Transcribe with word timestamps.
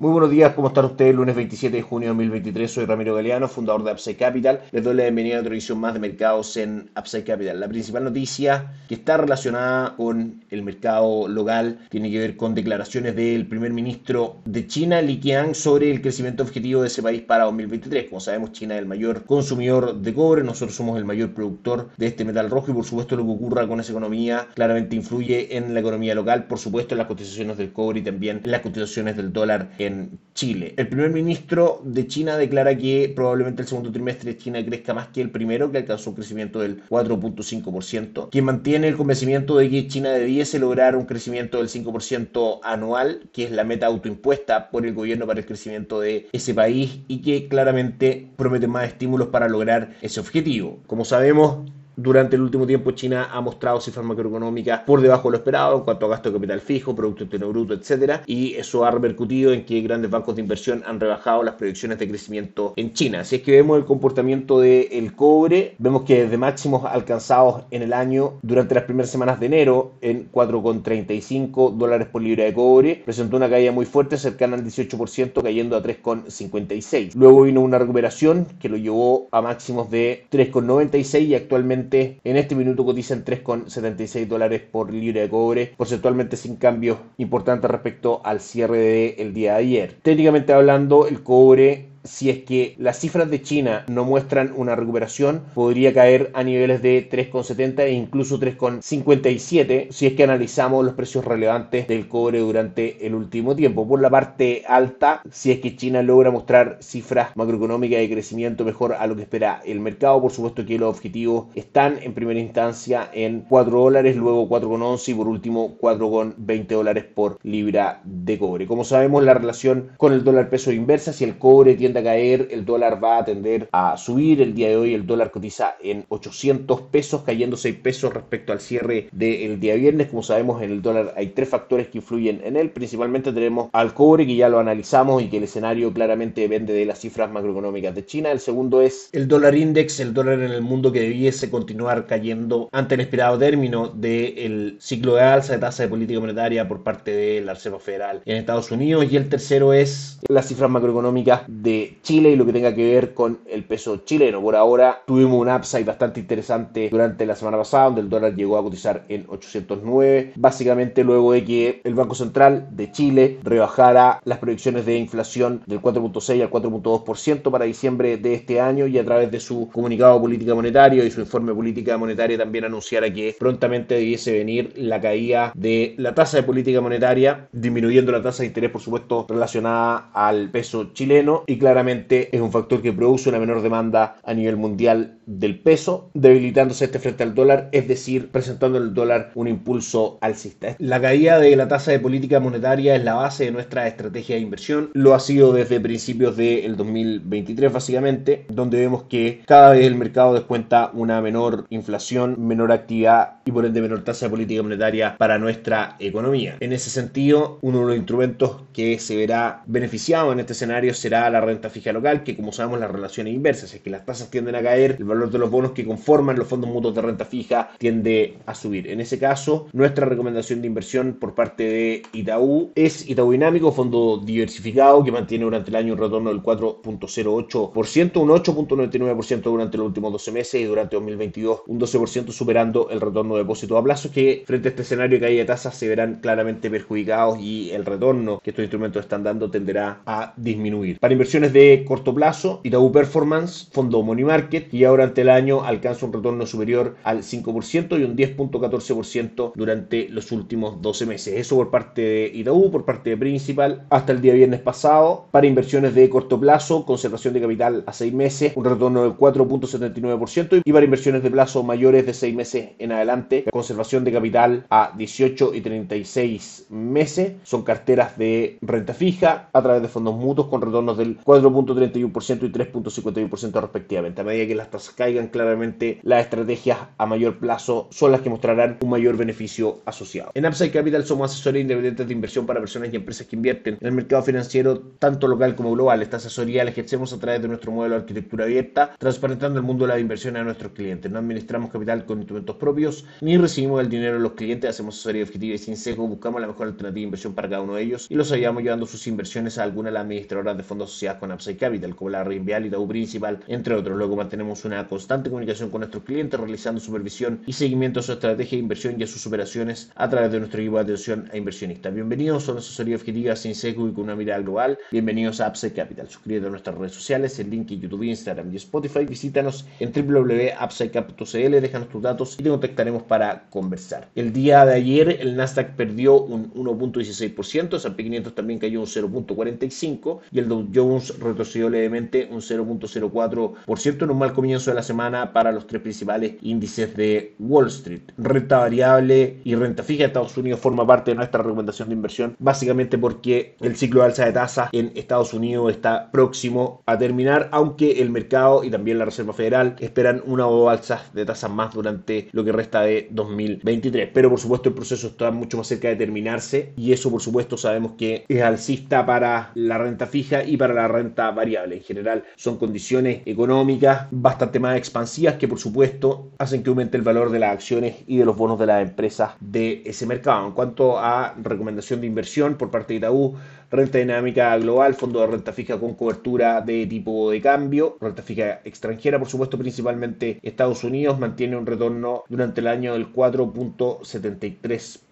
Muy 0.00 0.12
buenos 0.12 0.30
días, 0.30 0.54
¿cómo 0.54 0.68
están 0.68 0.86
ustedes? 0.86 1.14
Lunes 1.14 1.36
27 1.36 1.76
de 1.76 1.82
junio 1.82 2.06
de 2.06 2.14
2023, 2.14 2.70
soy 2.72 2.86
Ramiro 2.86 3.14
Galeano, 3.14 3.48
fundador 3.48 3.84
de 3.84 3.92
Upside 3.92 4.16
Capital. 4.16 4.62
Les 4.72 4.82
doy 4.82 4.94
la 4.94 5.02
bienvenida 5.02 5.36
a 5.36 5.40
otra 5.40 5.52
edición 5.52 5.78
más 5.78 5.92
de 5.92 6.00
mercados 6.00 6.56
en 6.56 6.88
Upside 6.98 7.24
Capital. 7.24 7.60
La 7.60 7.68
principal 7.68 8.04
noticia 8.04 8.72
que 8.88 8.94
está 8.94 9.18
relacionada 9.18 9.94
con 9.96 10.42
el 10.48 10.62
mercado 10.62 11.28
local 11.28 11.80
tiene 11.90 12.10
que 12.10 12.18
ver 12.18 12.36
con 12.38 12.54
declaraciones 12.54 13.14
del 13.14 13.46
primer 13.46 13.74
ministro 13.74 14.38
de 14.46 14.66
China, 14.66 15.02
Li 15.02 15.20
Qiang, 15.20 15.54
sobre 15.54 15.90
el 15.90 16.00
crecimiento 16.00 16.44
objetivo 16.44 16.80
de 16.80 16.86
ese 16.86 17.02
país 17.02 17.20
para 17.20 17.44
2023. 17.44 18.08
Como 18.08 18.20
sabemos, 18.20 18.52
China 18.52 18.76
es 18.76 18.80
el 18.80 18.86
mayor 18.86 19.26
consumidor 19.26 19.96
de 19.96 20.14
cobre, 20.14 20.42
nosotros 20.42 20.74
somos 20.74 20.96
el 20.96 21.04
mayor 21.04 21.34
productor 21.34 21.90
de 21.98 22.06
este 22.06 22.24
metal 22.24 22.48
rojo 22.48 22.70
y 22.70 22.74
por 22.74 22.86
supuesto 22.86 23.16
lo 23.16 23.24
que 23.26 23.32
ocurra 23.32 23.68
con 23.68 23.80
esa 23.80 23.92
economía 23.92 24.48
claramente 24.54 24.96
influye 24.96 25.58
en 25.58 25.74
la 25.74 25.80
economía 25.80 26.14
local, 26.14 26.44
por 26.44 26.58
supuesto 26.58 26.94
en 26.94 26.98
las 27.00 27.06
cotizaciones 27.06 27.58
del 27.58 27.70
cobre 27.70 28.00
y 28.00 28.02
también 28.02 28.40
en 28.42 28.50
las 28.50 28.62
cotizaciones 28.62 29.14
del 29.14 29.30
dólar 29.30 29.68
en 29.78 29.89
Chile. 30.34 30.74
El 30.76 30.88
primer 30.88 31.10
ministro 31.10 31.82
de 31.84 32.06
China 32.06 32.36
declara 32.36 32.76
que 32.76 33.12
probablemente 33.14 33.62
el 33.62 33.68
segundo 33.68 33.92
trimestre 33.92 34.32
de 34.32 34.38
China 34.38 34.64
crezca 34.64 34.94
más 34.94 35.08
que 35.08 35.20
el 35.20 35.30
primero, 35.30 35.70
que 35.70 35.78
alcanzó 35.78 36.10
un 36.10 36.16
crecimiento 36.16 36.60
del 36.60 36.82
4.5%, 36.88 38.30
que 38.30 38.42
mantiene 38.42 38.88
el 38.88 38.96
convencimiento 38.96 39.56
de 39.56 39.68
que 39.68 39.86
China 39.86 40.10
debiese 40.10 40.58
lograr 40.58 40.96
un 40.96 41.04
crecimiento 41.04 41.58
del 41.58 41.68
5% 41.68 42.60
anual, 42.62 43.28
que 43.32 43.44
es 43.44 43.50
la 43.50 43.64
meta 43.64 43.86
autoimpuesta 43.86 44.70
por 44.70 44.86
el 44.86 44.94
gobierno 44.94 45.26
para 45.26 45.40
el 45.40 45.46
crecimiento 45.46 46.00
de 46.00 46.28
ese 46.32 46.54
país 46.54 47.00
y 47.08 47.22
que 47.22 47.48
claramente 47.48 48.28
promete 48.36 48.66
más 48.66 48.86
estímulos 48.86 49.28
para 49.28 49.48
lograr 49.48 49.94
ese 50.00 50.20
objetivo. 50.20 50.78
Como 50.86 51.04
sabemos, 51.04 51.70
durante 51.96 52.36
el 52.36 52.42
último 52.42 52.66
tiempo 52.66 52.92
China 52.92 53.28
ha 53.32 53.40
mostrado 53.40 53.80
cifras 53.80 54.04
macroeconómicas 54.04 54.80
por 54.80 55.00
debajo 55.00 55.28
de 55.28 55.32
lo 55.32 55.38
esperado 55.38 55.78
en 55.78 55.84
cuanto 55.84 56.06
a 56.06 56.08
gasto 56.10 56.30
de 56.30 56.36
capital 56.36 56.60
fijo, 56.60 56.94
Producto 56.94 57.24
Interno 57.24 57.48
Bruto, 57.48 57.74
etcétera, 57.74 58.22
y 58.26 58.54
eso 58.54 58.84
ha 58.84 58.90
repercutido 58.90 59.52
en 59.52 59.64
que 59.64 59.80
grandes 59.80 60.10
bancos 60.10 60.34
de 60.36 60.42
inversión 60.42 60.82
han 60.86 61.00
rebajado 61.00 61.42
las 61.42 61.54
proyecciones 61.54 61.98
de 61.98 62.08
crecimiento 62.08 62.72
en 62.76 62.92
China. 62.92 63.24
Si 63.24 63.36
es 63.36 63.42
que 63.42 63.52
vemos 63.52 63.78
el 63.78 63.84
comportamiento 63.84 64.60
del 64.60 65.14
cobre, 65.14 65.74
vemos 65.78 66.02
que 66.02 66.24
desde 66.24 66.36
máximos 66.36 66.84
alcanzados 66.84 67.64
en 67.70 67.82
el 67.82 67.92
año 67.92 68.38
durante 68.42 68.74
las 68.74 68.84
primeras 68.84 69.10
semanas 69.10 69.40
de 69.40 69.46
enero 69.46 69.92
en 70.00 70.30
4,35 70.30 71.76
dólares 71.76 72.08
por 72.08 72.22
libra 72.22 72.44
de 72.44 72.54
cobre, 72.54 73.02
presentó 73.04 73.36
una 73.36 73.50
caída 73.50 73.72
muy 73.72 73.86
fuerte 73.86 74.16
cercana 74.16 74.56
al 74.56 74.64
18%, 74.64 75.42
cayendo 75.42 75.76
a 75.76 75.82
3,56. 75.82 77.14
Luego 77.14 77.42
vino 77.42 77.60
una 77.60 77.78
recuperación 77.78 78.46
que 78.58 78.68
lo 78.68 78.76
llevó 78.76 79.28
a 79.32 79.40
máximos 79.42 79.90
de 79.90 80.26
3,96 80.30 81.26
y 81.26 81.34
actualmente 81.34 81.79
en 81.90 82.36
este 82.36 82.54
minuto 82.54 82.84
cotizan 82.84 83.24
3,76 83.24 84.26
dólares 84.26 84.62
por 84.62 84.92
libra 84.92 85.22
de 85.22 85.28
cobre, 85.28 85.72
porcentualmente 85.76 86.36
sin 86.36 86.56
cambios 86.56 86.98
importantes 87.18 87.70
respecto 87.70 88.20
al 88.24 88.40
cierre 88.40 89.14
del 89.16 89.32
día 89.32 89.52
de 89.52 89.58
ayer. 89.58 89.96
Técnicamente 90.02 90.52
hablando, 90.52 91.06
el 91.06 91.22
cobre 91.22 91.89
si 92.04 92.30
es 92.30 92.44
que 92.44 92.74
las 92.78 92.98
cifras 92.98 93.30
de 93.30 93.42
China 93.42 93.84
no 93.88 94.04
muestran 94.04 94.52
una 94.56 94.74
recuperación, 94.74 95.42
podría 95.54 95.92
caer 95.92 96.30
a 96.34 96.42
niveles 96.42 96.82
de 96.82 97.08
3,70 97.10 97.80
e 97.80 97.92
incluso 97.92 98.40
3,57 98.40 99.90
si 99.90 100.06
es 100.06 100.14
que 100.14 100.24
analizamos 100.24 100.84
los 100.84 100.94
precios 100.94 101.24
relevantes 101.24 101.86
del 101.88 102.08
cobre 102.08 102.38
durante 102.38 103.06
el 103.06 103.14
último 103.14 103.54
tiempo. 103.54 103.86
Por 103.86 104.00
la 104.00 104.10
parte 104.10 104.64
alta, 104.66 105.22
si 105.30 105.52
es 105.52 105.60
que 105.60 105.76
China 105.76 106.02
logra 106.02 106.30
mostrar 106.30 106.78
cifras 106.80 107.36
macroeconómicas 107.36 108.00
de 108.00 108.10
crecimiento 108.10 108.64
mejor 108.64 108.94
a 108.94 109.06
lo 109.06 109.16
que 109.16 109.22
espera 109.22 109.60
el 109.64 109.80
mercado, 109.80 110.20
por 110.20 110.32
supuesto 110.32 110.64
que 110.64 110.78
los 110.78 110.96
objetivos 110.96 111.46
están 111.54 111.98
en 112.02 112.14
primera 112.14 112.40
instancia 112.40 113.10
en 113.12 113.42
4 113.48 113.78
dólares, 113.78 114.16
luego 114.16 114.48
4,11 114.48 115.08
y 115.08 115.14
por 115.14 115.28
último 115.28 115.76
4,20 115.78 116.66
dólares 116.66 117.04
por 117.04 117.38
libra 117.42 118.00
de 118.04 118.38
cobre. 118.38 118.66
Como 118.66 118.84
sabemos, 118.84 119.22
la 119.22 119.34
relación 119.34 119.90
con 119.96 120.12
el 120.12 120.24
dólar 120.24 120.48
peso 120.48 120.72
inversa, 120.72 121.12
si 121.12 121.24
el 121.24 121.38
cobre 121.38 121.74
tiene 121.74 121.89
a 121.98 122.02
caer, 122.02 122.48
el 122.50 122.64
dólar 122.64 123.02
va 123.02 123.18
a 123.18 123.24
tender 123.24 123.68
a 123.72 123.96
subir. 123.96 124.40
El 124.40 124.54
día 124.54 124.68
de 124.68 124.76
hoy 124.76 124.94
el 124.94 125.06
dólar 125.06 125.30
cotiza 125.30 125.76
en 125.82 126.04
800 126.08 126.82
pesos, 126.82 127.22
cayendo 127.22 127.56
6 127.56 127.76
pesos 127.76 128.14
respecto 128.14 128.52
al 128.52 128.60
cierre 128.60 129.08
del 129.12 129.58
día 129.60 129.74
viernes. 129.74 130.08
Como 130.08 130.22
sabemos, 130.22 130.62
en 130.62 130.70
el 130.70 130.82
dólar 130.82 131.14
hay 131.16 131.28
tres 131.28 131.48
factores 131.48 131.88
que 131.88 131.98
influyen 131.98 132.40
en 132.44 132.56
él. 132.56 132.70
Principalmente 132.70 133.32
tenemos 133.32 133.70
al 133.72 133.94
cobre, 133.94 134.26
que 134.26 134.36
ya 134.36 134.48
lo 134.48 134.58
analizamos 134.58 135.22
y 135.22 135.28
que 135.28 135.38
el 135.38 135.44
escenario 135.44 135.92
claramente 135.92 136.42
depende 136.42 136.72
de 136.72 136.84
las 136.84 137.00
cifras 137.00 137.30
macroeconómicas 137.30 137.94
de 137.94 138.04
China. 138.04 138.30
El 138.30 138.40
segundo 138.40 138.80
es 138.80 139.08
el 139.12 139.28
dólar 139.28 139.54
index, 139.54 140.00
el 140.00 140.14
dólar 140.14 140.40
en 140.40 140.52
el 140.52 140.62
mundo 140.62 140.92
que 140.92 141.00
debiese 141.00 141.50
continuar 141.50 142.06
cayendo 142.06 142.68
ante 142.72 142.94
el 142.94 143.00
esperado 143.00 143.38
término 143.38 143.88
del 143.88 144.76
ciclo 144.80 145.14
de 145.14 145.22
alza 145.22 145.54
de 145.54 145.58
tasa 145.58 145.82
de 145.82 145.88
política 145.88 146.20
monetaria 146.20 146.68
por 146.68 146.82
parte 146.82 147.12
de 147.12 147.40
la 147.40 147.54
Reserva 147.54 147.78
Federal 147.78 148.22
en 148.24 148.36
Estados 148.36 148.70
Unidos. 148.70 149.06
Y 149.10 149.16
el 149.16 149.28
tercero 149.28 149.72
es 149.72 150.20
las 150.28 150.46
cifras 150.46 150.70
macroeconómicas 150.70 151.42
de 151.46 151.79
Chile 152.02 152.30
y 152.30 152.36
lo 152.36 152.46
que 152.46 152.52
tenga 152.52 152.74
que 152.74 152.94
ver 152.94 153.14
con 153.14 153.38
el 153.46 153.64
peso 153.64 153.98
chileno. 154.04 154.40
Por 154.40 154.56
ahora 154.56 155.02
tuvimos 155.06 155.40
un 155.40 155.50
upside 155.50 155.84
bastante 155.84 156.20
interesante 156.20 156.88
durante 156.90 157.26
la 157.26 157.36
semana 157.36 157.58
pasada, 157.58 157.86
donde 157.86 158.00
el 158.02 158.08
dólar 158.08 158.34
llegó 158.34 158.58
a 158.58 158.62
cotizar 158.62 159.04
en 159.08 159.26
809, 159.28 160.32
básicamente 160.36 161.04
luego 161.04 161.32
de 161.32 161.44
que 161.44 161.80
el 161.84 161.94
Banco 161.94 162.14
Central 162.14 162.68
de 162.70 162.92
Chile 162.92 163.38
rebajara 163.42 164.20
las 164.24 164.38
proyecciones 164.38 164.86
de 164.86 164.96
inflación 164.96 165.62
del 165.66 165.80
4.6 165.80 166.42
al 166.42 166.50
4.2% 166.50 167.50
para 167.50 167.64
diciembre 167.64 168.16
de 168.16 168.34
este 168.34 168.60
año 168.60 168.86
y 168.86 168.98
a 168.98 169.04
través 169.04 169.30
de 169.30 169.40
su 169.40 169.68
comunicado 169.72 170.20
política 170.20 170.54
monetario 170.54 171.04
y 171.04 171.10
su 171.10 171.20
informe 171.20 171.54
política 171.54 171.96
monetaria 171.96 172.38
también 172.38 172.64
anunciara 172.64 173.12
que 173.12 173.36
prontamente 173.38 173.94
debiese 173.94 174.32
venir 174.32 174.72
la 174.76 175.00
caída 175.00 175.52
de 175.54 175.94
la 175.98 176.14
tasa 176.14 176.38
de 176.38 176.42
política 176.42 176.80
monetaria, 176.80 177.48
disminuyendo 177.52 178.12
la 178.12 178.22
tasa 178.22 178.42
de 178.42 178.48
interés, 178.48 178.70
por 178.70 178.80
supuesto, 178.80 179.26
relacionada 179.28 180.10
al 180.12 180.50
peso 180.50 180.90
chileno 180.92 181.44
y 181.46 181.58
claramente 181.58 181.69
es 181.70 182.40
un 182.40 182.52
factor 182.52 182.82
que 182.82 182.92
produce 182.92 183.28
una 183.28 183.38
menor 183.38 183.62
demanda 183.62 184.16
a 184.24 184.34
nivel 184.34 184.56
mundial 184.56 185.18
del 185.26 185.60
peso, 185.60 186.10
debilitándose 186.14 186.86
este 186.86 186.98
frente 186.98 187.22
al 187.22 187.34
dólar, 187.34 187.68
es 187.72 187.86
decir, 187.86 188.30
presentando 188.30 188.78
el 188.78 188.92
dólar 188.92 189.30
un 189.34 189.46
impulso 189.46 190.18
alcista. 190.20 190.74
La 190.78 191.00
caída 191.00 191.38
de 191.38 191.54
la 191.54 191.68
tasa 191.68 191.92
de 191.92 192.00
política 192.00 192.40
monetaria 192.40 192.96
es 192.96 193.04
la 193.04 193.14
base 193.14 193.44
de 193.44 193.52
nuestra 193.52 193.86
estrategia 193.86 194.34
de 194.34 194.42
inversión, 194.42 194.90
lo 194.94 195.14
ha 195.14 195.20
sido 195.20 195.52
desde 195.52 195.80
principios 195.80 196.36
del 196.36 196.76
2023 196.76 197.72
básicamente, 197.72 198.46
donde 198.48 198.80
vemos 198.80 199.04
que 199.04 199.42
cada 199.46 199.72
vez 199.72 199.86
el 199.86 199.94
mercado 199.94 200.34
descuenta 200.34 200.90
una 200.92 201.20
menor 201.20 201.66
inflación, 201.70 202.36
menor 202.46 202.72
actividad 202.72 203.34
y 203.44 203.52
por 203.52 203.64
ende 203.64 203.80
menor 203.80 204.02
tasa 204.02 204.26
de 204.26 204.30
política 204.30 204.62
monetaria 204.62 205.16
para 205.16 205.38
nuestra 205.38 205.96
economía. 206.00 206.56
En 206.60 206.72
ese 206.72 206.90
sentido, 206.90 207.58
uno 207.62 207.80
de 207.80 207.86
los 207.86 207.96
instrumentos 207.96 208.62
que 208.72 208.98
se 208.98 209.16
verá 209.16 209.62
beneficiado 209.66 210.32
en 210.32 210.40
este 210.40 210.52
escenario 210.52 210.94
será 210.94 211.30
la 211.30 211.40
renta 211.40 211.59
fija 211.68 211.92
local, 211.92 212.22
que 212.22 212.36
como 212.36 212.52
sabemos 212.52 212.80
las 212.80 212.90
relaciones 212.90 213.34
inversas, 213.34 213.74
es 213.74 213.80
que 213.80 213.90
las 213.90 214.06
tasas 214.06 214.30
tienden 214.30 214.54
a 214.54 214.62
caer, 214.62 214.96
el 214.98 215.04
valor 215.04 215.30
de 215.30 215.38
los 215.38 215.50
bonos 215.50 215.72
que 215.72 215.84
conforman 215.84 216.38
los 216.38 216.48
fondos 216.48 216.70
mutuos 216.70 216.94
de 216.94 217.02
renta 217.02 217.24
fija 217.24 217.70
tiende 217.78 218.38
a 218.46 218.54
subir. 218.54 218.88
En 218.88 219.00
ese 219.00 219.18
caso, 219.18 219.66
nuestra 219.72 220.06
recomendación 220.06 220.60
de 220.60 220.68
inversión 220.68 221.16
por 221.20 221.34
parte 221.34 221.64
de 221.64 222.02
Itaú 222.12 222.72
es 222.74 223.08
Itaú 223.08 223.32
Dinámico, 223.32 223.72
fondo 223.72 224.22
diversificado 224.24 225.04
que 225.04 225.12
mantiene 225.12 225.44
durante 225.44 225.70
el 225.70 225.76
año 225.76 225.92
un 225.94 225.98
retorno 225.98 226.30
del 226.30 226.42
4.08%, 226.42 228.20
un 228.20 228.28
8.99% 228.28 229.42
durante 229.42 229.76
los 229.76 229.86
últimos 229.86 230.12
12 230.12 230.32
meses 230.32 230.60
y 230.60 230.64
durante 230.64 230.96
2022 230.96 231.62
un 231.66 231.80
12% 231.80 232.30
superando 232.30 232.88
el 232.90 233.00
retorno 233.00 233.34
de 233.34 233.42
depósito 233.42 233.76
a 233.76 233.82
plazo 233.82 234.10
que 234.10 234.42
frente 234.46 234.68
a 234.68 234.70
este 234.70 234.82
escenario 234.82 235.18
de 235.18 235.26
caída 235.26 235.40
de 235.40 235.46
tasas 235.46 235.74
se 235.74 235.88
verán 235.88 236.20
claramente 236.20 236.70
perjudicados 236.70 237.38
y 237.40 237.70
el 237.70 237.84
retorno 237.84 238.40
que 238.42 238.50
estos 238.50 238.62
instrumentos 238.62 239.02
están 239.02 239.22
dando 239.22 239.50
tenderá 239.50 240.00
a 240.06 240.32
disminuir. 240.36 240.98
Para 240.98 241.12
inversiones 241.12 241.49
de 241.52 241.84
corto 241.86 242.14
plazo, 242.14 242.60
Itaú 242.62 242.92
Performance, 242.92 243.68
fondo 243.72 244.02
Money 244.02 244.24
Market, 244.24 244.72
y 244.72 244.84
ahora 244.84 245.04
ante 245.04 245.22
el 245.22 245.28
año 245.28 245.64
alcanza 245.64 246.06
un 246.06 246.12
retorno 246.12 246.46
superior 246.46 246.96
al 247.04 247.22
5% 247.22 247.98
y 247.98 248.04
un 248.04 248.16
10.14% 248.16 249.52
durante 249.54 250.08
los 250.08 250.32
últimos 250.32 250.80
12 250.82 251.06
meses. 251.06 251.34
Eso 251.38 251.56
por 251.56 251.70
parte 251.70 252.02
de 252.02 252.30
Itaú, 252.34 252.70
por 252.70 252.84
parte 252.84 253.10
de 253.10 253.16
Principal, 253.16 253.86
hasta 253.90 254.12
el 254.12 254.20
día 254.20 254.34
viernes 254.34 254.60
pasado. 254.60 255.26
Para 255.30 255.46
inversiones 255.46 255.94
de 255.94 256.08
corto 256.08 256.38
plazo, 256.40 256.84
conservación 256.84 257.34
de 257.34 257.40
capital 257.40 257.84
a 257.86 257.92
6 257.92 258.12
meses, 258.12 258.52
un 258.56 258.64
retorno 258.64 259.02
del 259.02 259.16
4.79%, 259.16 260.62
y 260.64 260.72
para 260.72 260.84
inversiones 260.84 261.22
de 261.22 261.30
plazo 261.30 261.62
mayores 261.62 262.06
de 262.06 262.14
6 262.14 262.34
meses 262.34 262.70
en 262.78 262.92
adelante, 262.92 263.44
conservación 263.52 264.04
de 264.04 264.12
capital 264.12 264.66
a 264.70 264.92
18 264.96 265.54
y 265.54 265.60
36 265.60 266.66
meses. 266.70 267.32
Son 267.42 267.62
carteras 267.62 268.16
de 268.16 268.58
renta 268.62 268.94
fija 268.94 269.48
a 269.52 269.62
través 269.62 269.82
de 269.82 269.88
fondos 269.88 270.16
mutuos 270.16 270.48
con 270.48 270.62
retornos 270.62 270.96
del 270.96 271.18
4 271.22 271.39
4.31% 271.42 272.46
y 272.46 272.52
3.51% 272.52 273.60
respectivamente. 273.60 274.20
A 274.20 274.24
medida 274.24 274.46
que 274.46 274.54
las 274.54 274.70
tasas 274.70 274.94
caigan, 274.94 275.28
claramente 275.28 276.00
las 276.02 276.24
estrategias 276.24 276.78
a 276.96 277.06
mayor 277.06 277.38
plazo 277.38 277.88
son 277.90 278.12
las 278.12 278.20
que 278.20 278.30
mostrarán 278.30 278.78
un 278.80 278.90
mayor 278.90 279.16
beneficio 279.16 279.80
asociado. 279.84 280.30
En 280.34 280.46
Upside 280.46 280.70
Capital 280.70 281.04
somos 281.04 281.32
asesores 281.32 281.62
independientes 281.62 282.06
de 282.06 282.12
inversión 282.12 282.46
para 282.46 282.60
personas 282.60 282.92
y 282.92 282.96
empresas 282.96 283.26
que 283.26 283.36
invierten 283.36 283.78
en 283.80 283.86
el 283.86 283.92
mercado 283.92 284.22
financiero 284.22 284.78
tanto 284.98 285.28
local 285.28 285.54
como 285.54 285.72
global. 285.72 286.02
Esta 286.02 286.18
asesoría 286.18 286.64
la 286.64 286.70
ejercemos 286.70 287.12
a 287.12 287.18
través 287.18 287.42
de 287.42 287.48
nuestro 287.48 287.72
modelo 287.72 287.94
de 287.94 288.00
arquitectura 288.02 288.44
abierta, 288.44 288.94
transparentando 288.98 289.58
el 289.58 289.64
mundo 289.64 289.86
de 289.86 289.92
la 289.94 290.00
inversión 290.00 290.36
a 290.36 290.44
nuestros 290.44 290.72
clientes. 290.72 291.10
No 291.10 291.18
administramos 291.18 291.70
capital 291.70 292.04
con 292.04 292.18
instrumentos 292.18 292.56
propios, 292.56 293.04
ni 293.20 293.36
recibimos 293.36 293.80
el 293.80 293.88
dinero 293.88 294.14
de 294.14 294.20
los 294.20 294.32
clientes, 294.32 294.70
hacemos 294.70 294.94
asesoría 294.94 295.22
objetiva 295.22 295.54
y 295.54 295.58
sin 295.58 295.76
sesgo, 295.76 296.06
buscamos 296.06 296.40
la 296.40 296.46
mejor 296.46 296.68
alternativa 296.68 297.00
de 297.00 297.04
inversión 297.04 297.34
para 297.34 297.48
cada 297.48 297.62
uno 297.62 297.74
de 297.74 297.82
ellos 297.82 298.06
y 298.08 298.14
los 298.14 298.30
ayudamos 298.32 298.62
llevando 298.62 298.86
sus 298.86 299.06
inversiones 299.06 299.58
a 299.58 299.62
alguna 299.62 299.88
de 299.88 299.94
las 299.94 300.02
administradoras 300.02 300.56
de 300.56 300.62
fondos 300.62 300.90
asociadas 300.90 301.18
con 301.18 301.29
Upside 301.32 301.56
Capital, 301.56 301.94
como 301.94 302.10
la 302.10 302.24
Reinvial 302.24 302.66
y 302.66 302.70
Tau 302.70 302.86
Principal, 302.86 303.40
entre 303.48 303.74
otros. 303.74 303.96
Luego 303.96 304.16
mantenemos 304.16 304.64
una 304.64 304.86
constante 304.86 305.30
comunicación 305.30 305.70
con 305.70 305.80
nuestros 305.80 306.04
clientes, 306.04 306.38
realizando 306.38 306.80
supervisión 306.80 307.40
y 307.46 307.52
seguimiento 307.52 308.00
a 308.00 308.02
su 308.02 308.12
estrategia 308.12 308.56
de 308.56 308.62
inversión 308.62 309.00
y 309.00 309.04
a 309.04 309.06
sus 309.06 309.26
operaciones 309.26 309.90
a 309.94 310.08
través 310.08 310.32
de 310.32 310.38
nuestro 310.38 310.60
equipo 310.60 310.76
de 310.76 310.82
atención 310.82 311.28
a 311.32 311.36
inversionistas. 311.36 311.94
Bienvenidos 311.94 312.48
a 312.48 312.52
una 312.52 312.60
asesoría 312.60 312.96
objetiva 312.96 313.36
sin 313.36 313.54
sesgo 313.54 313.88
y 313.88 313.92
con 313.92 314.04
una 314.04 314.16
mirada 314.16 314.40
global. 314.40 314.78
Bienvenidos 314.90 315.40
a 315.40 315.48
Upside 315.48 315.72
Capital. 315.72 316.08
Suscríbete 316.08 316.46
a 316.46 316.50
nuestras 316.50 316.76
redes 316.76 316.92
sociales, 316.92 317.38
el 317.38 317.50
link 317.50 317.70
en 317.70 317.80
YouTube, 317.80 318.02
Instagram 318.02 318.52
y 318.52 318.56
Spotify. 318.56 319.04
Visítanos 319.04 319.66
en 319.78 319.92
www.upsidecap.cl, 319.92 321.60
déjanos 321.60 321.88
tus 321.88 322.02
datos 322.02 322.36
y 322.38 322.42
te 322.42 322.50
contactaremos 322.50 323.02
para 323.04 323.48
conversar. 323.50 324.08
El 324.14 324.32
día 324.32 324.64
de 324.64 324.74
ayer 324.74 325.18
el 325.20 325.36
Nasdaq 325.36 325.74
perdió 325.74 326.20
un 326.22 326.52
1.16%, 326.54 327.70
el 327.70 327.76
S&P 327.76 328.04
500 328.04 328.34
también 328.34 328.58
cayó 328.58 328.80
un 328.80 328.86
0.45% 328.86 330.20
y 330.32 330.38
el 330.38 330.48
Dow 330.48 330.68
Jones 330.74 331.18
retrocedió 331.20 331.68
levemente 331.68 332.28
un 332.30 332.40
0.04% 332.40 334.02
en 334.02 334.10
un 334.10 334.18
mal 334.18 334.32
comienzo 334.32 334.70
de 334.70 334.74
la 334.74 334.82
semana 334.82 335.32
para 335.32 335.52
los 335.52 335.66
tres 335.66 335.82
principales 335.82 336.34
índices 336.42 336.96
de 336.96 337.34
Wall 337.38 337.68
Street. 337.68 338.02
Renta 338.18 338.58
variable 338.58 339.40
y 339.44 339.54
renta 339.54 339.82
fija 339.82 340.02
de 340.02 340.08
Estados 340.08 340.36
Unidos 340.36 340.60
forma 340.60 340.86
parte 340.86 341.10
de 341.10 341.16
nuestra 341.16 341.42
recomendación 341.42 341.88
de 341.88 341.94
inversión, 341.94 342.36
básicamente 342.38 342.98
porque 342.98 343.56
el 343.60 343.76
ciclo 343.76 344.00
de 344.00 344.06
alza 344.06 344.24
de 344.24 344.32
tasa 344.32 344.68
en 344.72 344.92
Estados 344.94 345.34
Unidos 345.34 345.70
está 345.70 346.10
próximo 346.10 346.82
a 346.86 346.98
terminar, 346.98 347.48
aunque 347.52 348.00
el 348.00 348.10
mercado 348.10 348.64
y 348.64 348.70
también 348.70 348.98
la 348.98 349.04
Reserva 349.04 349.32
Federal 349.32 349.76
esperan 349.80 350.22
una 350.26 350.46
o 350.46 350.56
dos 350.56 350.70
alzas 350.70 351.12
de 351.14 351.24
tasas 351.24 351.50
más 351.50 351.74
durante 351.74 352.28
lo 352.32 352.44
que 352.44 352.52
resta 352.52 352.82
de 352.82 353.08
2023. 353.10 354.10
Pero 354.12 354.30
por 354.30 354.40
supuesto 354.40 354.68
el 354.68 354.74
proceso 354.74 355.08
está 355.08 355.30
mucho 355.30 355.56
más 355.56 355.66
cerca 355.66 355.88
de 355.88 355.96
terminarse 355.96 356.72
y 356.76 356.92
eso 356.92 357.10
por 357.10 357.20
supuesto 357.20 357.56
sabemos 357.56 357.92
que 357.98 358.24
es 358.28 358.42
alcista 358.42 359.04
para 359.06 359.50
la 359.54 359.78
renta 359.78 360.06
fija 360.06 360.44
y 360.44 360.56
para 360.56 360.74
la 360.74 360.88
renta 360.88 360.99
variable. 361.02 361.76
En 361.76 361.82
general 361.82 362.24
son 362.36 362.58
condiciones 362.58 363.22
económicas 363.26 364.06
bastante 364.10 364.58
más 364.58 364.76
expansivas 364.76 365.34
que 365.34 365.48
por 365.48 365.58
supuesto 365.58 366.30
hacen 366.38 366.62
que 366.62 366.70
aumente 366.70 366.96
el 366.96 367.02
valor 367.02 367.30
de 367.30 367.38
las 367.38 367.52
acciones 367.52 367.96
y 368.06 368.18
de 368.18 368.24
los 368.24 368.36
bonos 368.36 368.58
de 368.58 368.66
las 368.66 368.82
empresas 368.82 369.32
de 369.40 369.82
ese 369.84 370.06
mercado. 370.06 370.46
En 370.46 370.52
cuanto 370.52 370.98
a 370.98 371.34
recomendación 371.42 372.00
de 372.00 372.06
inversión 372.06 372.56
por 372.56 372.70
parte 372.70 372.94
de 372.94 372.98
Itaú, 372.98 373.36
renta 373.70 373.98
dinámica 373.98 374.56
global, 374.58 374.94
fondo 374.94 375.20
de 375.20 375.26
renta 375.28 375.52
fija 375.52 375.78
con 375.78 375.94
cobertura 375.94 376.60
de 376.60 376.86
tipo 376.86 377.30
de 377.30 377.40
cambio, 377.40 377.96
renta 378.00 378.22
fija 378.22 378.60
extranjera, 378.64 379.18
por 379.18 379.28
supuesto, 379.28 379.58
principalmente 379.58 380.38
Estados 380.42 380.84
Unidos, 380.84 381.18
mantiene 381.18 381.56
un 381.56 381.66
retorno 381.66 382.24
durante 382.28 382.60
el 382.60 382.66
año 382.66 382.94
del 382.94 383.12
4.73%. 383.12 385.09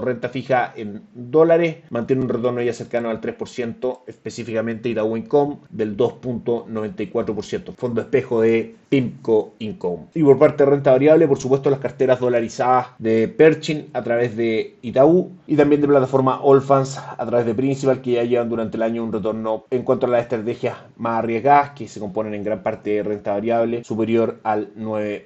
Renta 0.00 0.28
fija 0.28 0.72
en 0.76 1.02
dólares 1.14 1.76
mantiene 1.90 2.22
un 2.22 2.28
retorno 2.28 2.62
ya 2.62 2.72
cercano 2.72 3.10
al 3.10 3.20
3%, 3.20 4.00
específicamente 4.06 4.88
Itaú 4.88 5.16
Income 5.16 5.58
del 5.70 5.96
2.94%. 5.96 7.74
Fondo 7.74 8.00
espejo 8.00 8.40
de 8.40 8.74
PIMCO 8.88 9.54
Income. 9.58 10.06
Y 10.14 10.22
por 10.22 10.38
parte 10.38 10.64
de 10.64 10.70
renta 10.70 10.92
variable, 10.92 11.26
por 11.26 11.38
supuesto, 11.38 11.68
las 11.68 11.80
carteras 11.80 12.20
dolarizadas 12.20 12.88
de 12.98 13.28
Perchin 13.28 13.88
a 13.92 14.02
través 14.02 14.36
de 14.36 14.76
Itaú 14.82 15.32
y 15.46 15.56
también 15.56 15.80
de 15.80 15.88
plataforma 15.88 16.40
Allfans 16.44 16.98
a 16.98 17.26
través 17.26 17.44
de 17.46 17.54
Principal, 17.54 18.00
que 18.00 18.12
ya 18.12 18.24
llevan 18.24 18.48
durante 18.48 18.76
el 18.76 18.82
año 18.82 19.02
un 19.02 19.12
retorno 19.12 19.64
en 19.70 19.82
cuanto 19.82 20.06
a 20.06 20.10
las 20.10 20.22
estrategias 20.22 20.76
más 20.96 21.18
arriesgadas, 21.18 21.70
que 21.70 21.88
se 21.88 22.00
componen 22.00 22.34
en 22.34 22.44
gran 22.44 22.62
parte 22.62 22.90
de 22.90 23.02
renta 23.02 23.32
variable, 23.32 23.84
superior 23.84 24.38
al 24.44 24.72
9%. 24.74 25.24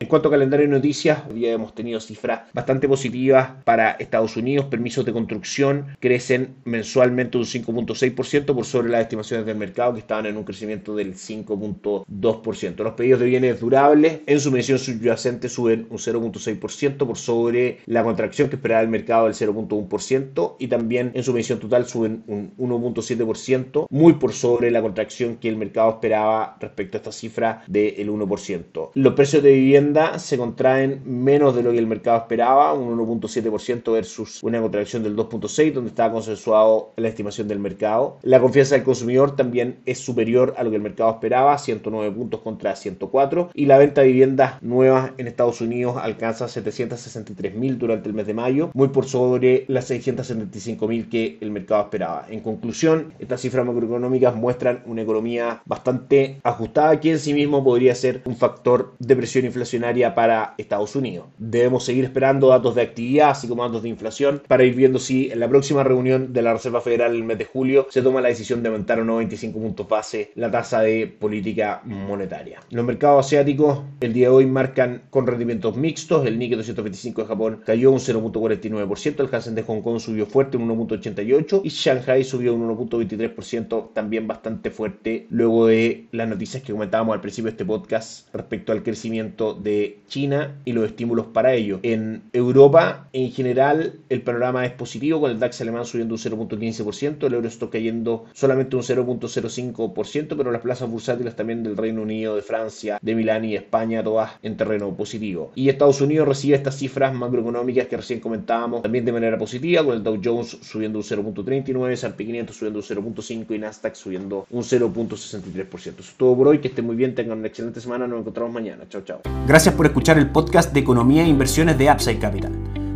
En 0.00 0.08
cuanto 0.08 0.28
a 0.28 0.30
calendario 0.30 0.66
de 0.66 0.72
noticias, 0.72 1.22
hoy 1.28 1.36
día 1.36 1.52
hemos 1.52 1.74
tenido 1.74 2.00
cifras 2.00 2.42
bastante 2.52 2.88
positivas 2.88 3.35
para 3.64 3.92
Estados 3.92 4.36
Unidos. 4.36 4.66
Permisos 4.66 5.04
de 5.04 5.12
construcción 5.12 5.86
crecen 6.00 6.56
mensualmente 6.64 7.38
un 7.38 7.44
5.6% 7.44 8.54
por 8.54 8.64
sobre 8.64 8.90
las 8.90 9.02
estimaciones 9.02 9.46
del 9.46 9.56
mercado 9.56 9.94
que 9.94 10.00
estaban 10.00 10.26
en 10.26 10.36
un 10.36 10.44
crecimiento 10.44 10.94
del 10.94 11.14
5.2%. 11.14 12.76
Los 12.82 12.94
pedidos 12.94 13.20
de 13.20 13.26
bienes 13.26 13.60
durables 13.60 14.20
en 14.26 14.40
su 14.40 14.50
medición 14.50 14.78
subyacente 14.78 15.48
suben 15.48 15.86
un 15.90 15.98
0.6% 15.98 16.96
por 17.06 17.16
sobre 17.16 17.78
la 17.86 18.02
contracción 18.02 18.48
que 18.48 18.56
esperaba 18.56 18.82
el 18.82 18.88
mercado 18.88 19.24
del 19.24 19.34
0.1% 19.34 20.56
y 20.58 20.68
también 20.68 21.12
en 21.14 21.22
su 21.22 21.32
medición 21.32 21.58
total 21.58 21.86
suben 21.86 22.24
un 22.26 22.54
1.7%, 22.56 23.86
muy 23.90 24.14
por 24.14 24.32
sobre 24.32 24.70
la 24.70 24.82
contracción 24.82 25.36
que 25.36 25.48
el 25.48 25.56
mercado 25.56 25.90
esperaba 25.90 26.56
respecto 26.60 26.96
a 26.96 26.98
esta 26.98 27.12
cifra 27.12 27.62
del 27.66 28.08
1%. 28.08 28.90
Los 28.94 29.14
precios 29.14 29.42
de 29.42 29.52
vivienda 29.52 30.18
se 30.18 30.36
contraen 30.36 31.02
menos 31.04 31.54
de 31.54 31.62
lo 31.62 31.72
que 31.72 31.78
el 31.78 31.86
mercado 31.86 32.18
esperaba, 32.18 32.72
un 32.72 32.98
1.7% 33.26 33.92
versus 33.92 34.42
una 34.42 34.60
contracción 34.60 35.02
del 35.02 35.16
2.6% 35.16 35.72
donde 35.72 35.90
estaba 35.90 36.12
consensuado 36.12 36.92
la 36.96 37.08
estimación 37.08 37.48
del 37.48 37.58
mercado. 37.58 38.18
La 38.22 38.40
confianza 38.40 38.74
del 38.74 38.84
consumidor 38.84 39.36
también 39.36 39.78
es 39.86 39.98
superior 39.98 40.54
a 40.56 40.64
lo 40.64 40.70
que 40.70 40.76
el 40.76 40.82
mercado 40.82 41.10
esperaba, 41.10 41.58
109 41.58 42.14
puntos 42.14 42.40
contra 42.40 42.76
104 42.76 43.50
y 43.54 43.66
la 43.66 43.78
venta 43.78 44.02
de 44.02 44.08
viviendas 44.08 44.62
nuevas 44.62 45.12
en 45.18 45.26
Estados 45.26 45.60
Unidos 45.60 45.96
alcanza 46.00 46.48
763 46.48 47.54
mil 47.54 47.78
durante 47.78 48.08
el 48.08 48.14
mes 48.14 48.26
de 48.26 48.34
mayo, 48.34 48.70
muy 48.74 48.88
por 48.88 49.06
sobre 49.06 49.64
las 49.68 49.86
675 49.86 50.88
mil 50.88 51.08
que 51.08 51.38
el 51.40 51.50
mercado 51.50 51.82
esperaba. 51.82 52.26
En 52.28 52.40
conclusión, 52.40 53.14
estas 53.18 53.40
cifras 53.40 53.66
macroeconómicas 53.66 54.34
muestran 54.34 54.82
una 54.86 55.02
economía 55.02 55.62
bastante 55.64 56.40
ajustada 56.42 57.00
que 57.00 57.12
en 57.12 57.18
sí 57.18 57.34
mismo 57.34 57.62
podría 57.64 57.94
ser 57.94 58.22
un 58.24 58.36
factor 58.36 58.94
de 58.98 59.16
presión 59.16 59.44
inflacionaria 59.44 60.14
para 60.14 60.54
Estados 60.58 60.96
Unidos. 60.96 61.26
Debemos 61.38 61.84
seguir 61.84 62.04
esperando 62.04 62.48
datos 62.48 62.74
de 62.74 62.82
actividad 62.82 63.15
así 63.20 63.48
como 63.48 63.64
datos 63.64 63.82
de 63.82 63.88
inflación, 63.88 64.42
para 64.46 64.64
ir 64.64 64.74
viendo 64.74 64.98
si 64.98 65.30
en 65.30 65.40
la 65.40 65.48
próxima 65.48 65.82
reunión 65.84 66.32
de 66.32 66.42
la 66.42 66.52
Reserva 66.52 66.80
Federal 66.80 67.14
el 67.14 67.24
mes 67.24 67.38
de 67.38 67.44
julio 67.44 67.86
se 67.90 68.02
toma 68.02 68.20
la 68.20 68.28
decisión 68.28 68.62
de 68.62 68.68
aumentar 68.68 69.00
o 69.00 69.04
no 69.04 69.16
25 69.16 69.58
puntos 69.58 69.88
base 69.88 70.32
la 70.34 70.50
tasa 70.50 70.80
de 70.80 71.06
política 71.06 71.80
monetaria. 71.84 72.60
Los 72.70 72.84
mercados 72.84 73.26
asiáticos 73.26 73.80
el 74.00 74.12
día 74.12 74.28
de 74.28 74.34
hoy 74.34 74.46
marcan 74.46 75.02
con 75.10 75.26
rendimientos 75.26 75.76
mixtos, 75.76 76.26
el 76.26 76.38
Nikkei 76.38 76.56
225 76.56 77.22
de 77.22 77.28
Japón 77.28 77.60
cayó 77.64 77.90
un 77.90 77.98
0.49%, 77.98 79.20
el 79.20 79.34
Hansen 79.34 79.54
de 79.54 79.62
Hong 79.62 79.82
Kong 79.82 80.00
subió 80.00 80.26
fuerte 80.26 80.56
un 80.56 80.68
1.88% 80.68 81.60
y 81.64 81.68
Shanghai 81.68 82.24
subió 82.24 82.54
un 82.54 82.68
1.23%, 82.68 83.92
también 83.92 84.26
bastante 84.26 84.70
fuerte, 84.70 85.26
luego 85.30 85.66
de 85.66 86.06
las 86.12 86.28
noticias 86.28 86.62
que 86.62 86.72
comentábamos 86.72 87.14
al 87.14 87.20
principio 87.20 87.46
de 87.46 87.50
este 87.52 87.64
podcast 87.64 88.32
respecto 88.34 88.72
al 88.72 88.82
crecimiento 88.82 89.54
de 89.54 90.00
China 90.08 90.56
y 90.64 90.72
los 90.72 90.86
estímulos 90.86 91.26
para 91.26 91.54
ello. 91.54 91.80
En 91.82 92.22
Europa 92.32 93.05
en 93.12 93.30
general, 93.30 93.94
el 94.08 94.22
panorama 94.22 94.64
es 94.66 94.72
positivo, 94.72 95.20
con 95.20 95.30
el 95.30 95.38
DAX 95.38 95.60
alemán 95.60 95.84
subiendo 95.84 96.14
un 96.14 96.20
0.15%, 96.20 97.26
el 97.26 97.34
euro 97.34 97.48
está 97.48 97.68
cayendo 97.70 98.24
solamente 98.32 98.76
un 98.76 98.82
0.05%, 98.82 100.36
pero 100.36 100.50
las 100.50 100.62
plazas 100.62 100.90
bursátiles 100.90 101.36
también 101.36 101.62
del 101.62 101.76
Reino 101.76 102.02
Unido, 102.02 102.36
de 102.36 102.42
Francia, 102.42 102.98
de 103.00 103.14
Milán 103.14 103.44
y 103.44 103.54
España, 103.54 104.02
todas 104.02 104.32
en 104.42 104.56
terreno 104.56 104.94
positivo. 104.94 105.52
Y 105.54 105.68
Estados 105.68 106.00
Unidos 106.00 106.28
recibe 106.28 106.56
estas 106.56 106.76
cifras 106.76 107.14
macroeconómicas 107.14 107.86
que 107.86 107.96
recién 107.96 108.20
comentábamos 108.20 108.82
también 108.82 109.04
de 109.04 109.12
manera 109.12 109.38
positiva, 109.38 109.84
con 109.84 109.94
el 109.94 110.02
Dow 110.02 110.20
Jones 110.22 110.58
subiendo 110.62 110.98
un 110.98 111.04
0.39%, 111.04 111.90
S&P 111.90 112.26
500 112.26 112.56
subiendo 112.56 112.78
un 112.80 112.84
0.5% 112.84 113.54
y 113.54 113.58
Nasdaq 113.58 113.94
subiendo 113.94 114.46
un 114.50 114.62
0.63%. 114.62 115.76
Eso 115.76 115.94
es 115.98 116.14
todo 116.16 116.36
por 116.36 116.48
hoy, 116.48 116.58
que 116.58 116.68
estén 116.68 116.86
muy 116.86 116.96
bien, 116.96 117.14
tengan 117.14 117.38
una 117.38 117.48
excelente 117.48 117.80
semana, 117.80 118.06
nos 118.06 118.20
encontramos 118.20 118.52
mañana. 118.52 118.84
Chao, 118.88 119.02
chao. 119.02 119.20
Gracias 119.46 119.74
por 119.74 119.86
escuchar 119.86 120.18
el 120.18 120.30
podcast 120.30 120.72
de 120.72 120.80
Economía 120.80 121.22
e 121.22 121.28
Inversiones 121.28 121.78
de 121.78 121.90
Upside 121.90 122.18
Capital. 122.18 122.95